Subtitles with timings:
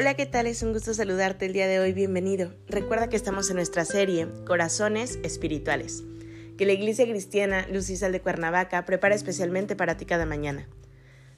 [0.00, 0.46] Hola, ¿qué tal?
[0.46, 1.92] Es un gusto saludarte el día de hoy.
[1.92, 2.54] Bienvenido.
[2.68, 6.04] Recuerda que estamos en nuestra serie Corazones Espirituales,
[6.56, 10.68] que la Iglesia Cristiana Luz de Cuernavaca prepara especialmente para ti cada mañana.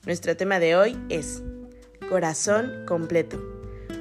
[0.04, 1.42] Nuestro tema de hoy es
[2.10, 3.42] Corazón completo.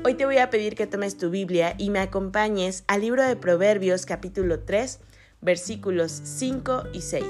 [0.03, 3.37] Hoy te voy a pedir que tomes tu Biblia y me acompañes al libro de
[3.37, 4.99] Proverbios capítulo 3,
[5.39, 7.23] versículos 5 y 6.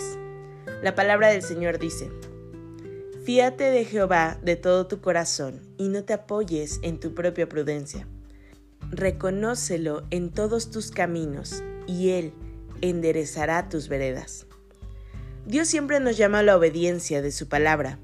[0.82, 2.10] La palabra del Señor dice,
[3.24, 8.06] Fíate de Jehová de todo tu corazón y no te apoyes en tu propia prudencia.
[8.92, 12.34] Reconócelo en todos tus caminos y Él
[12.82, 14.46] enderezará tus veredas.
[15.48, 17.98] Dios siempre nos llama a la obediencia de su palabra,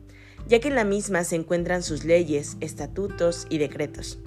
[0.47, 4.19] ya que en la misma se encuentran sus leyes, estatutos y decretos.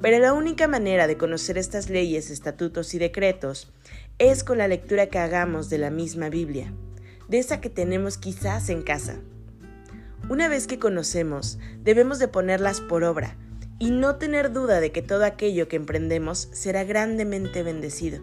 [0.00, 3.70] Pero la única manera de conocer estas leyes, estatutos y decretos
[4.18, 6.72] es con la lectura que hagamos de la misma Biblia,
[7.28, 9.20] de esa que tenemos quizás en casa.
[10.28, 13.38] Una vez que conocemos, debemos de ponerlas por obra
[13.78, 18.20] y no tener duda de que todo aquello que emprendemos será grandemente bendecido.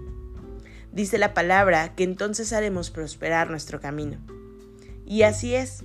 [0.92, 4.20] Dice la palabra que entonces haremos prosperar nuestro camino.
[5.08, 5.83] Y así es.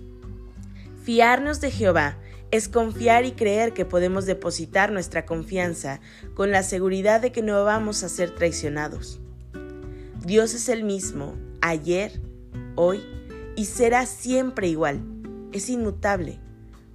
[1.05, 2.19] Fiarnos de Jehová
[2.51, 6.01] es confiar y creer que podemos depositar nuestra confianza
[6.35, 9.21] con la seguridad de que no vamos a ser traicionados.
[10.23, 12.21] Dios es el mismo, ayer,
[12.77, 13.03] hoy
[13.57, 15.03] y será siempre igual
[15.59, 16.39] es inmutable.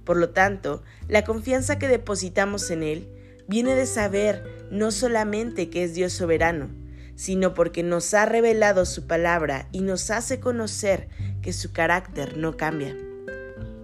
[0.04, 3.08] Por lo tanto, la confianza que depositamos en Él
[3.48, 6.70] viene de saber no solamente que es Dios soberano,
[7.16, 11.08] sino porque nos ha revelado su palabra y nos hace conocer
[11.42, 12.96] que su carácter no cambia.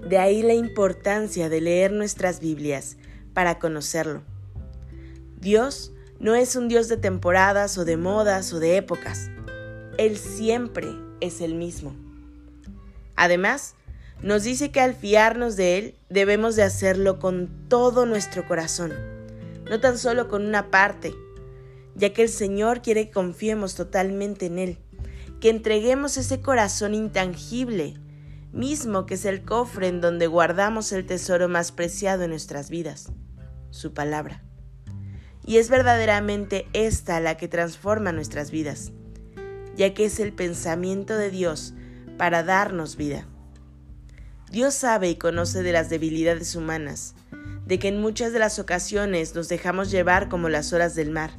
[0.08, 2.96] De ahí la importancia de leer nuestras Biblias
[3.32, 4.22] para conocerlo.
[5.40, 9.30] Dios no es un Dios de temporadas o de modas o de épocas.
[9.98, 10.88] Él siempre
[11.20, 11.96] es el mismo.
[13.16, 13.74] Además,
[14.22, 18.92] nos dice que al fiarnos de Él debemos de hacerlo con todo nuestro corazón,
[19.68, 21.12] no tan solo con una parte,
[21.94, 24.78] ya que el Señor quiere que confiemos totalmente en Él,
[25.40, 27.94] que entreguemos ese corazón intangible,
[28.52, 33.10] mismo que es el cofre en donde guardamos el tesoro más preciado en nuestras vidas,
[33.70, 34.44] su palabra.
[35.44, 38.92] Y es verdaderamente esta la que transforma nuestras vidas,
[39.74, 41.74] ya que es el pensamiento de Dios
[42.16, 43.26] para darnos vida.
[44.52, 47.14] Dios sabe y conoce de las debilidades humanas,
[47.64, 51.30] de que en muchas de las ocasiones nos dejamos llevar como las olas del mar,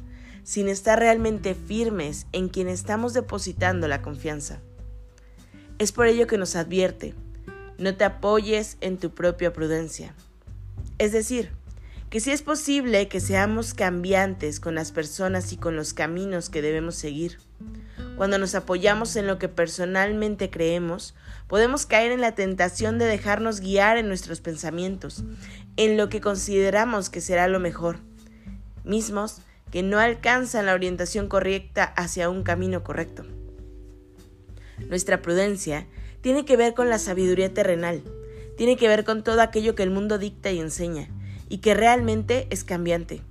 [0.42, 4.58] sin estar realmente firmes en quien estamos depositando la confianza.
[5.78, 7.14] Es por ello que nos advierte,
[7.78, 10.12] no te apoyes en tu propia prudencia.
[10.98, 11.52] Es decir,
[12.10, 16.62] que si es posible que seamos cambiantes con las personas y con los caminos que
[16.62, 17.38] debemos seguir.
[18.16, 21.14] Cuando nos apoyamos en lo que personalmente creemos,
[21.48, 25.24] podemos caer en la tentación de dejarnos guiar en nuestros pensamientos,
[25.76, 27.98] en lo que consideramos que será lo mejor,
[28.84, 29.40] mismos
[29.72, 33.24] que no alcanzan la orientación correcta hacia un camino correcto.
[34.88, 35.88] Nuestra prudencia
[36.20, 38.02] tiene que ver con la sabiduría terrenal,
[38.56, 41.08] tiene que ver con todo aquello que el mundo dicta y enseña,
[41.48, 43.22] y que realmente es cambiante.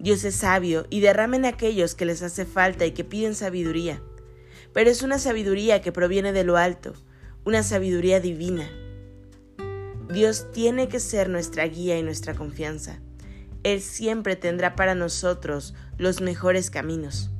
[0.00, 4.02] Dios es sabio y derrama en aquellos que les hace falta y que piden sabiduría.
[4.72, 6.94] Pero es una sabiduría que proviene de lo alto,
[7.44, 8.66] una sabiduría divina.
[10.10, 13.00] Dios tiene que ser nuestra guía y nuestra confianza.
[13.62, 17.30] Él siempre tendrá para nosotros los mejores caminos.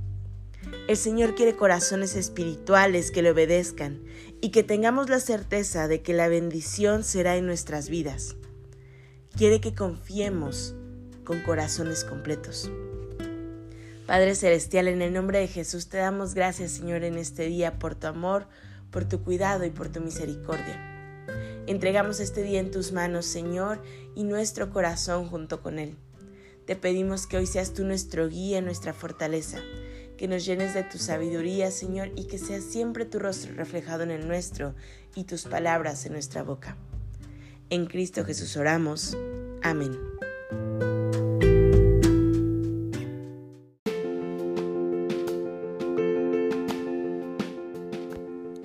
[0.87, 4.03] El Señor quiere corazones espirituales que le obedezcan
[4.43, 8.37] y que tengamos la certeza de que la bendición será en nuestras vidas.
[9.35, 10.75] Quiere que confiemos
[11.31, 12.73] con corazones completos.
[14.05, 17.95] Padre Celestial, en el nombre de Jesús te damos gracias, Señor, en este día por
[17.95, 18.49] tu amor,
[18.91, 21.25] por tu cuidado y por tu misericordia.
[21.69, 23.81] Entregamos este día en tus manos, Señor,
[24.17, 25.95] y nuestro corazón junto con él.
[26.67, 29.61] Te pedimos que hoy seas tú nuestro guía, nuestra fortaleza,
[30.19, 34.11] que nos llenes de tu sabiduría, Señor, y que sea siempre tu rostro reflejado en
[34.11, 34.75] el nuestro
[35.15, 36.77] y tus palabras en nuestra boca.
[37.69, 39.17] En Cristo Jesús oramos.
[39.63, 39.97] Amén.